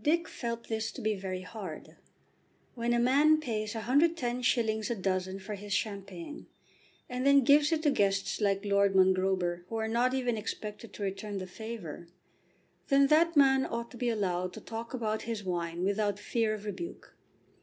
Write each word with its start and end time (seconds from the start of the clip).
Dick 0.00 0.26
felt 0.26 0.68
this 0.68 0.90
to 0.90 1.02
be 1.02 1.14
very 1.14 1.42
hard. 1.42 1.98
When 2.74 2.94
a 2.94 2.98
man 2.98 3.40
pays 3.40 3.74
110s. 3.74 4.88
a 4.88 4.94
dozen 4.94 5.38
for 5.38 5.54
his 5.54 5.74
champagne, 5.74 6.46
and 7.10 7.26
then 7.26 7.42
gives 7.44 7.70
it 7.72 7.82
to 7.82 7.90
guests 7.90 8.40
like 8.40 8.64
Lord 8.64 8.94
Mongrober 8.94 9.64
who 9.68 9.76
are 9.76 9.86
not 9.86 10.14
even 10.14 10.38
expected 10.38 10.94
to 10.94 11.02
return 11.02 11.36
the 11.36 11.46
favour, 11.46 12.08
then 12.88 13.08
that 13.08 13.36
man 13.36 13.66
ought 13.66 13.90
to 13.90 13.98
be 13.98 14.08
allowed 14.08 14.54
to 14.54 14.62
talk 14.62 14.94
about 14.94 15.22
his 15.28 15.44
wine 15.44 15.84
without 15.84 16.18
fear 16.18 16.54
of 16.54 16.64
rebuke. 16.64 17.14